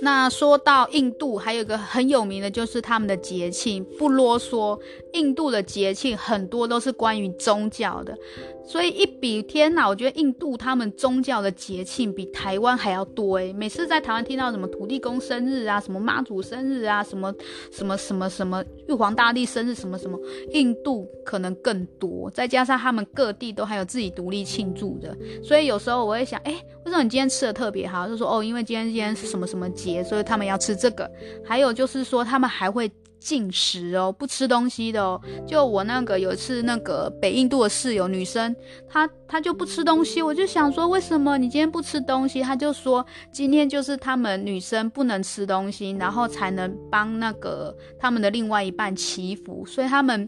[0.00, 4.78] 那说到印度，还有一个很有名的就是他们的节庆，不啰嗦。
[5.14, 8.16] 印度的节庆很多都是关于宗教的，
[8.62, 13.50] 所以一比天呐，我觉得印度他们宗教的节庆比台湾还要多诶。
[13.54, 17.34] 每次在台湾听到什么土地公生日啊，什么妈祖生日啊，什么
[17.72, 20.20] 什么什么什么玉皇大帝生日什么什么，
[20.52, 22.30] 印度可能更多。
[22.30, 26.52] 再加上他们各地都还有自己独立庆祝的，所以有时候我会想，哎，
[26.84, 28.06] 为什么你今天吃的特别好？
[28.06, 31.10] 就说哦，因为今天今天是什么什么节，所以他们要吃这个。
[31.44, 32.90] 还有就是说，他们还会。
[33.20, 35.20] 禁食哦，不吃东西的哦。
[35.44, 38.54] 就我那个有一次，那个北印度的室友女生，
[38.88, 40.22] 她她就不吃东西。
[40.22, 42.40] 我就想说，为什么你今天不吃东西？
[42.40, 49.66] 她就说，今天就是他们女生不能吃东西，然后才能帮那个他们的另外一半祈福。
[49.66, 50.26] 所以他们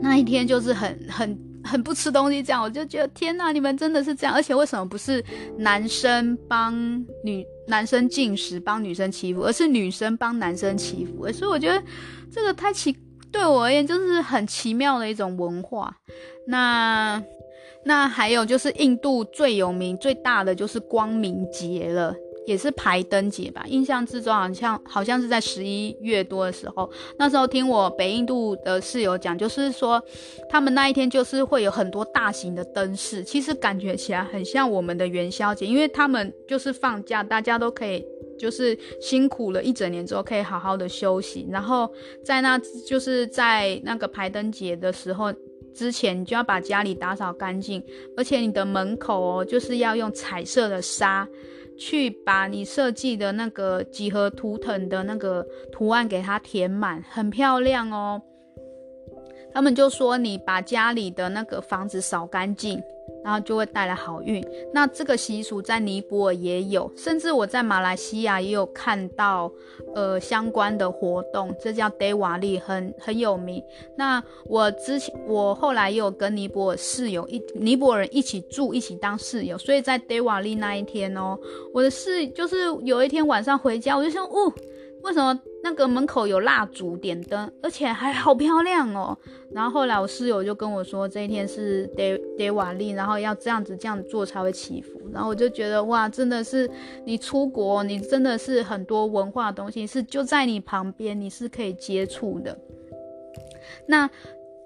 [0.00, 2.42] 那一天就是很很很不吃东西。
[2.42, 4.34] 这样我就觉得天哪，你们真的是这样。
[4.34, 5.22] 而且为什么不是
[5.58, 6.74] 男生帮
[7.22, 7.46] 女？
[7.68, 11.82] 男生进食帮女生祈福，而是女生帮男生祈福，所以我觉得
[12.30, 12.96] 这个太奇，
[13.30, 15.94] 对我而言就是很奇妙的一种文化。
[16.46, 17.22] 那
[17.84, 22.14] 那还有就是印度最有名最大的就是光明节了。
[22.46, 30.00] 也是排灯节吧，印象之中好像好像是在十一月多的时候，那时候听我北印度的室友讲，就是说
[30.48, 38.04] 他们那一天就是会有很多大型的灯饰，其实感觉起来很像我们的元宵节，因为他们就是放假，大家都可以
[38.38, 41.92] 就是辛苦了一整年之后可以好好的休息，然后
[42.24, 42.56] 在那
[42.86, 45.32] 就是在那个排灯节的时候
[45.74, 47.82] 之前，你就要把家里打扫干净，
[48.16, 51.26] 而且你的门口哦就是要用彩色的纱。
[51.78, 58.22] 去把你设计的那个几何图腾的那个图案给它填满，很漂亮哦。
[59.56, 62.78] 他们就说你把家里的那个房子扫干净。
[63.22, 64.44] 然后就会带来好运。
[64.72, 69.50] 那这个习俗在尼泊尔也有，甚至我在马来西亚也有看到，
[69.96, 73.62] 呃，相关的活动，这叫 Dewali，很很有名。
[73.96, 81.36] 那我之前，我后来也有跟尼泊尔室友一尼泊尔人一起住，一起当室友，所以在 Dewali 那一天哦，
[81.74, 84.52] 我的室就是有一天晚上回家，我就想，哦。
[85.06, 89.16] 为什么那个门口有蜡烛点灯，而且还好漂亮哦？
[89.52, 95.00] 然后后来我室友就跟我说，这一天是得得瓦利然后要这样子这样做才会祈福。
[95.12, 96.68] 然后我就觉得哇，真的是
[97.04, 102.58] 你出国，你真的是很多文化的东西是就在你旁边，你是可以接触的。
[103.86, 104.10] 那。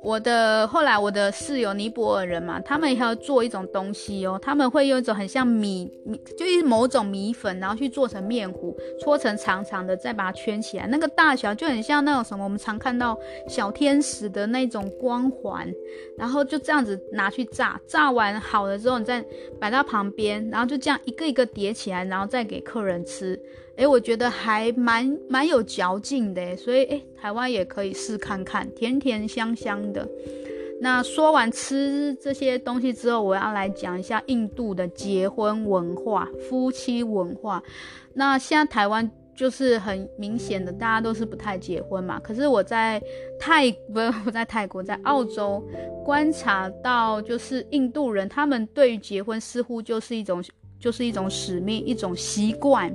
[0.02, 15.70] 我的后来，我的室友尼泊尔人嘛，他们也要做一种东西哦，他们会用一种很像米米，就是某种米粉，然后去做成面糊，搓成长长的，再把它圈起来，那个大小就很像那种什么，我们常看到小天使的那种光环，
[16.16, 19.22] 然后就这样子拿去炸，炸完好了之后，你再
[19.60, 23.38] 摆到旁边，然后就这样一个一个叠起来，然后再给客人吃。
[23.76, 30.06] 诶，我觉得还蛮蛮有嚼劲的，所以诶，台湾也可以试看看，甜甜香香的。
[30.83, 37.62] 那说完吃这些东西之后，我要来讲一下印度的结婚文化、夫妻文化。
[38.14, 42.18] 那现在台湾就是很明显的，大家都是不太结婚嘛。
[42.20, 43.00] 可是我在
[43.38, 45.62] 泰不是 我在泰国，在澳洲
[46.02, 50.42] 观察到，就是印度人他们对于结婚似乎就是一种
[50.78, 52.90] 就是一种使命，一种习惯。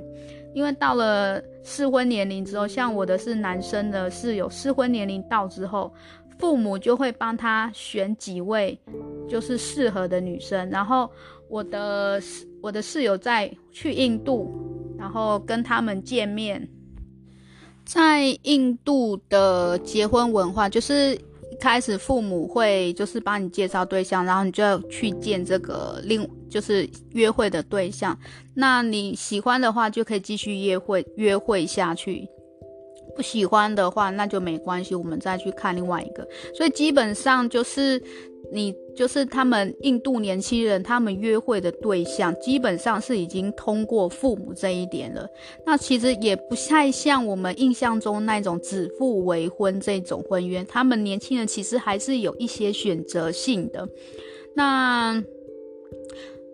[0.56, 5.92] 因为到了适婚年龄之后，像我的是男生的室友，适婚年龄到之后，
[6.38, 8.80] 父母就会帮他选几位
[9.28, 10.70] 就是适合的女生。
[10.70, 11.10] 然后
[11.50, 12.18] 我的
[12.62, 14.50] 我的室友在去印度，
[14.98, 16.66] 然后跟他们见面，
[17.84, 21.20] 在印度的结婚文化就是。
[21.60, 28.18] 开始父母会就是帮你介绍对象，然后你就要去见这个另就是约会的对象。
[28.54, 32.26] 那你喜欢的话就可以继续约会约会下去，
[33.14, 36.26] 不喜欢的话那就没关系，我们再去看另外一个。
[36.54, 38.02] 所以基本上就是。
[38.52, 45.28] 你就是他们印度年轻人，他们约会的对象基本上是已经通过父母这一点了。
[45.64, 53.88] 那其实也不太像我们印象中那种指腹为婚这种婚约，他们年轻人其实还是有一些选择性的。
[54.54, 55.22] 那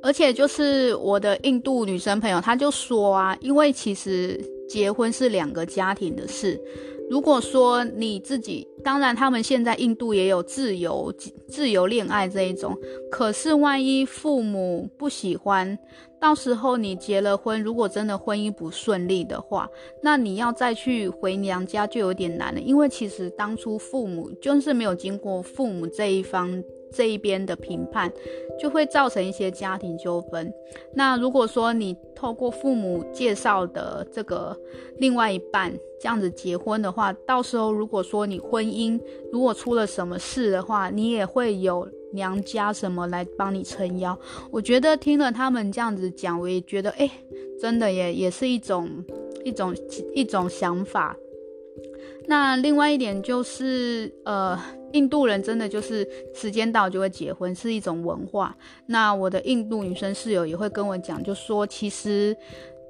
[0.03, 6.61] 而且就是我的印度女生朋友，她就说啊，因为其实结婚是两个家庭的事。
[7.11, 11.13] 如果说你自己，当然他们现在印度也有自由
[11.47, 12.77] 自由恋爱这一种，
[13.11, 15.79] 可是万一父母不喜欢，
[16.19, 19.69] 到时候你结了婚，如果真的婚姻不顺利的话，
[20.03, 26.63] 那你要再去回娘家就有点难了，因为其实当初父母就是没有经过父母这一方。
[26.93, 28.13] 这一边的评判
[28.61, 30.53] 就会造成一些家庭纠纷。
[30.95, 34.57] 那如果说你透过父母介绍的这个
[34.99, 39.01] 另外一半这样子结婚的话，到时候如果说你婚姻
[39.33, 44.19] 如果出了什么事的话，你也会有娘家什么来帮你撑腰。
[44.51, 47.11] 我觉得听了他们这样子讲，我也觉得哎，
[47.61, 48.89] 真的也也是一种
[49.45, 49.75] 一种
[50.15, 51.17] 一种想法。
[52.27, 54.59] 那另外一点就是呃。
[54.93, 58.55] 印度人真的就是时间到就会结婚，是一种文化。
[58.85, 62.37] 那我的印度女生室友也会跟我讲，就说其实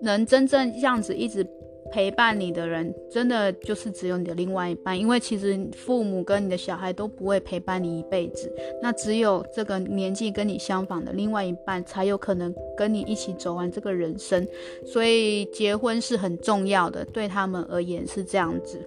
[0.01, 1.47] 能真正这样子一直
[1.92, 4.99] 陪伴你的人，真的就是只有你的另外一半。
[4.99, 14.45] 因为其实父母跟你的小孩都不会陪伴你一辈子，那只有这个年纪跟你相仿的另外一半才有可能跟你一起走完这个人生。
[14.85, 18.85] 所以结婚是很重要的，对他们而言是这样子。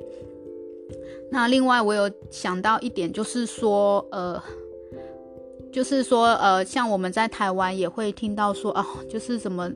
[1.31, 4.41] 那另外我有想到一点，就是说，呃，
[5.71, 9.69] 就是说，呃，像我们在台湾也会听到说，哦，就是什么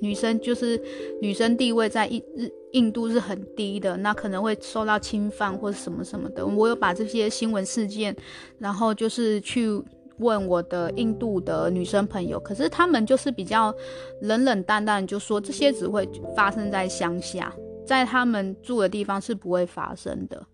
[0.00, 0.80] 女生，就是
[1.22, 6.44] 女生地位在印日印度是很低的，那可能会受到侵犯或者什么什么的。
[6.44, 8.14] 我有把这些新闻事件，
[8.58, 9.82] 然后就是去
[10.18, 13.74] 问我的印度的女生朋友，可是他们就是比较
[14.22, 17.54] 冷冷淡淡，就说这些只会发生在乡下，
[17.86, 20.44] 在他们住的地方是不会发生的。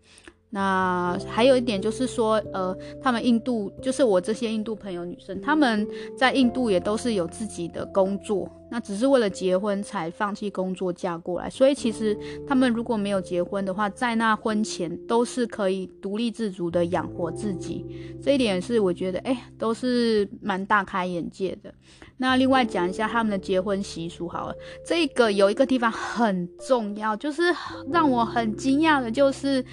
[0.54, 11.48] 那还有一点就是说，呃，他们印度就是我这些印度朋友女生，他们在印度也都是有自己的工作，那只是为了结婚才放弃工作嫁过来。
[11.48, 12.14] 所以其实
[12.46, 17.86] 他们如果没有结婚的话，在那婚前都是可以独立自主的养活自己。
[18.22, 21.72] 这一点是我觉得，哎，都是蛮大开眼界的。
[22.18, 24.54] 那另外讲一下他们的结婚习俗好了，
[24.86, 27.42] 这个有一个地方很重要，就是
[27.90, 29.64] 让我很惊讶的，就是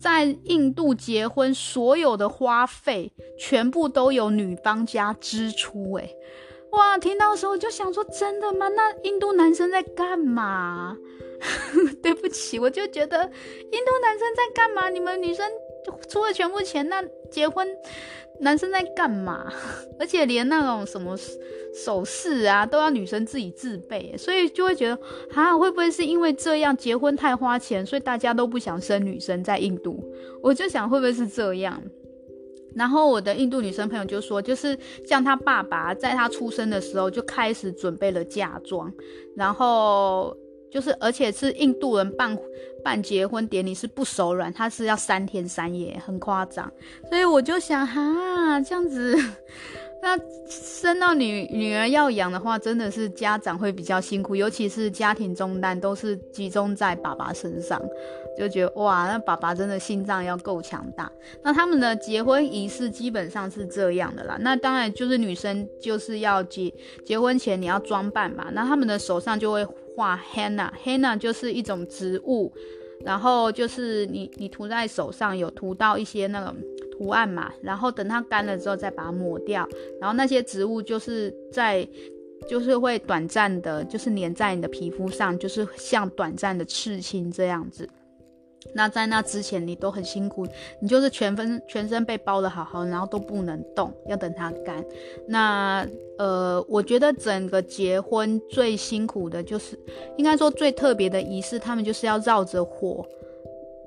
[0.00, 5.94] 在印度结婚所有的花费全部都由女方家支出。
[5.94, 6.16] 诶，
[6.72, 8.68] 哇，听到的时候就想说，真的吗？
[8.68, 10.96] 那印度男生在干嘛？
[12.02, 14.88] 对不起，我就觉得印度男生在干嘛？
[14.90, 15.48] 你们女生
[16.08, 17.66] 出了全部钱，那结婚
[18.40, 19.52] 男生在干嘛？
[19.98, 21.16] 而且连那种什么
[21.84, 24.98] 首饰啊，都要女生自己自备，所以就会觉得
[25.34, 30.02] 啊，会不会是因为这样结婚太花钱，所以大家都不想生女生在印度？
[30.42, 31.82] 我就想会不会是这样？
[32.74, 38.92] 然后我的印度女生朋友就说，就是像她爸爸在她出生的时候就开始准备了嫁妆，
[39.36, 40.36] 然后。
[40.70, 42.36] 就是，而且是印度人办
[42.84, 46.70] 办结婚典礼是不手软，他是要三天三夜，很夸张。
[47.08, 49.16] 所以我就想，哈，这样子，
[50.02, 50.18] 那
[50.48, 57.82] 生到女女儿要养的话，真的是家长会比较辛苦，尤其是家庭重担都是集中在爸爸身上，
[58.38, 61.10] 就觉得哇，那爸爸真的心脏要够强大。
[61.42, 64.36] 那他们的结婚仪式基本上是这样的啦。
[64.40, 66.72] 那当然就是女生就是要结
[67.04, 69.66] 结婚前你要装扮嘛，那他们的手上就会。
[69.98, 72.52] 画 henna，henna 就是一种植物，
[73.04, 76.54] 然后就是你你涂在手上有涂到一些那种
[76.92, 79.68] 图案嘛，然后等它干了之后再把它抹掉，
[80.00, 81.84] 然后那些植物就是在
[82.48, 87.88] 就是会短暂的，就是粘在你的皮肤上，就是像短暂的刺青这样子。
[88.74, 90.46] 那在那之前，你都很辛苦，
[90.80, 94.84] 你就是全身全身被包得好好，然后都不能动，要等它干。
[95.26, 95.86] 那
[96.18, 99.78] 呃，我觉得整个结婚最辛苦的就是，
[100.16, 103.06] 应该说最特别的仪式，他们就是要绕着火。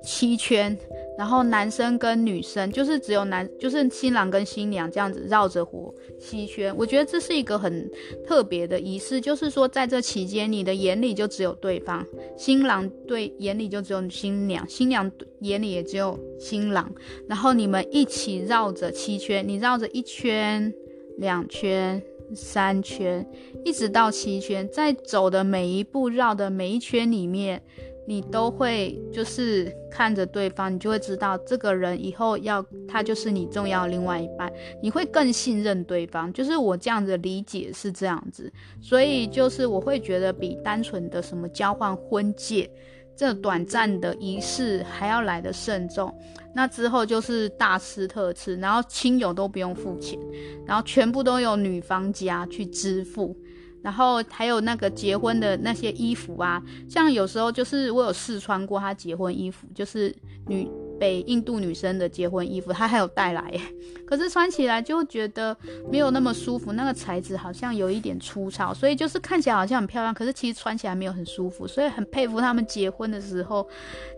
[0.02, 0.76] 七圈，
[1.16, 6.74] 然后男生跟女生就是只有男，就是新郎跟新娘这样子绕着火七圈。
[6.76, 7.88] 我觉得这是一个很
[8.26, 12.04] 特别的仪式，就是说在这期间，你的眼里就只有对方，
[12.36, 16.92] 新郎对眼里就只有新娘，新娘眼里也只有新郎，
[17.28, 20.72] 然后你们一起绕着七圈，你绕着一圈、
[21.18, 22.02] 两圈、
[22.34, 23.24] 三圈，
[23.64, 27.62] 一直到七圈，在走的每一步绕的每一圈里面。
[28.04, 36.32] 你都会就是看着对方，你就会知道这个人以后要他就是你重要另外一半，你会更信任对方。
[36.32, 42.68] 就是我这样子理解是这样子，所以就是我会觉得比单纯的什么交换婚戒
[43.14, 46.12] 这短暂的仪式还要来得慎重。
[46.54, 50.18] 那之后就是大吃特吃，然后亲友都不用付钱，
[50.66, 53.36] 然后全部都由女方家去支付。
[53.82, 60.14] 然后还有那个结婚的那些衣服啊，像有时候就是我有试穿过她结婚衣服，就是
[60.46, 60.68] 女。
[61.02, 63.52] 北印度女生的结婚衣服，她还有带来，
[64.06, 65.56] 可是穿起来就觉得
[65.90, 73.68] 没有那么舒服，那个材质好像有一点粗糙，所以就是看起来好像很漂亮，可是其实穿起来没有很舒服，所以很佩服他们结婚的时候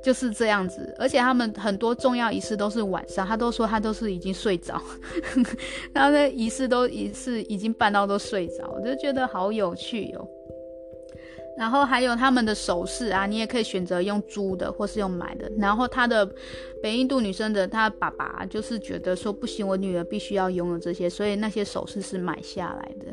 [0.03, 4.79] 就是这样子，而且他们很多重要仪式都是晚上，他都说他都是已经睡着，
[5.95, 10.29] 然后那仪式都仪式已经办到都睡着，我就觉得好有趣哦。
[11.57, 15.51] 然后还有他们的首饰啊，你也可以选择用租的或是用买的。
[15.59, 16.29] 然后他的
[16.83, 23.07] 北印度女生的她爸爸就是觉得说不行，我女儿必须要拥有这些，所以那些首饰是买下来的，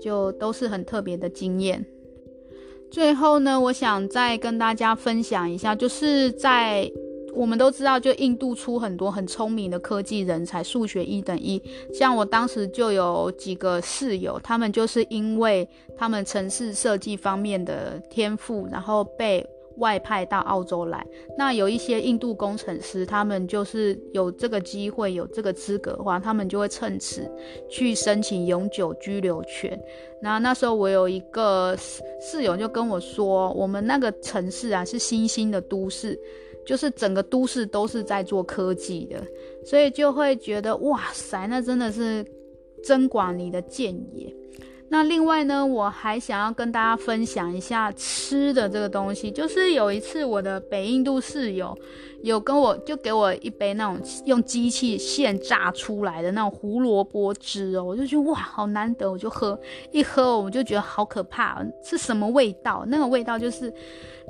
[0.00, 1.84] 就都是很特别的经验。
[2.90, 6.90] 最后呢，我想再跟大家分享一下，就是在。
[7.36, 11.62] 我们都知道，就印度出很多很聪明的科技人才，数学一等一。
[11.92, 21.06] 像我当时就有几个室友，他们就是因为他们城市设计方面的天赋，然后被外派到澳洲来。
[21.36, 27.30] 那有一些印度工程师，他们就是有这个机会，有这个资格的话，他们就会趁此
[27.68, 29.78] 去申请永久居留权。
[30.22, 36.18] 那那时候我有一个室友就跟我说，我们那个城市啊是新兴的都市。
[36.66, 39.22] 就是整个都市都是在做科技的，
[39.64, 42.26] 所以就会觉得哇塞，那真的是
[42.82, 44.34] 增广你的见野。
[44.88, 49.32] 那另外呢，我还想要跟大家分享一下吃的这个东西。
[49.32, 51.76] 就是有一次我的北印度室友
[52.22, 59.58] 有跟我就给我一杯那种用机器现榨出来的那种胡萝卜汁哦，我就觉得哇好难得，我就喝
[59.90, 62.84] 一喝我就觉得好可怕，是什么味道？
[62.86, 63.72] 那个味道就是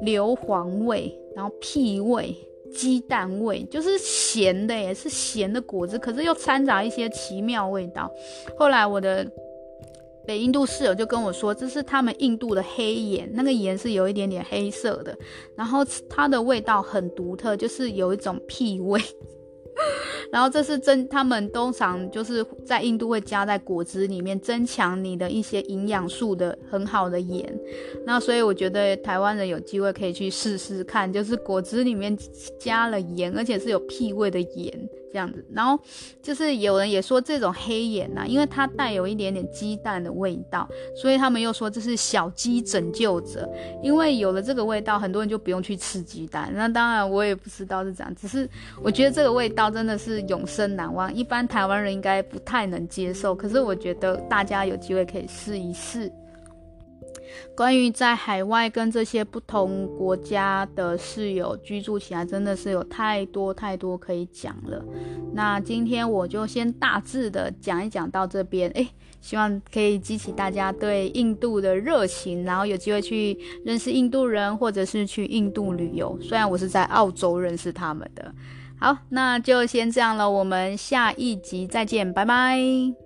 [0.03, 1.16] 硫磺味。
[1.34, 2.34] 然后屁味、
[2.72, 8.11] 鸡蛋味，就是咸的，耶是咸的果子，可是又掺杂一些奇妙味道。
[8.57, 9.30] 后来我的
[10.26, 15.14] 北印度室友就跟我说，这是他们印度的黑盐，那个盐是有一点点黑色的，
[15.55, 18.99] 然后它的味道很独特，就是有一种屁味。
[20.33, 27.59] 然后这是增，他们通常就是在印度会加在果汁里面，增强你的一些营养素的很好的盐。
[28.05, 32.16] 那所以我觉得台湾人有机会可以去试试看，就是果汁里面
[32.59, 34.89] 加了盐，而且是有屁味的盐。
[35.12, 35.78] 这样子，然后
[36.22, 43.48] 就是有人也说这种黑眼呐、啊，因为它带有一点点鸡蛋的味道，所以他们又说这是小鸡拯救者。
[43.82, 46.50] 因为有了这个味道，很多人就不用去吃鸡蛋。
[46.54, 48.48] 那当然我也不知道是这样，只是
[48.82, 53.34] 我觉得这个味道真的是永生难忘，一般台湾人应该不太能接受。
[53.34, 56.11] 可是我觉得大家有机会可以试一试。
[57.57, 64.85] 关于在海外跟这些不同国家的室友居住起来，真的是有太多太多可以讲了。
[65.33, 68.89] 那今天我就先大致的讲一讲到这边，诶，
[69.20, 76.18] 希望可以激起大家对印度的热情，然后有机会去认识印度人，或者是去印度旅游。
[76.20, 78.35] 虽然我是在澳洲认识他们的。
[78.79, 83.05] 好，那就先这样了，我们下一集再见，拜拜。